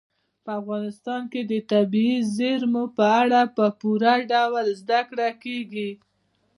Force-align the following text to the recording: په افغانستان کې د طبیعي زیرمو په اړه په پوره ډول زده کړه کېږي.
په 0.43 0.51
افغانستان 0.61 1.21
کې 1.31 1.41
د 1.51 1.53
طبیعي 1.71 2.17
زیرمو 2.37 2.83
په 2.97 3.05
اړه 3.21 3.41
په 3.55 3.65
پوره 3.79 4.13
ډول 4.31 4.65
زده 4.81 4.99
کړه 5.09 5.29
کېږي. 5.43 5.89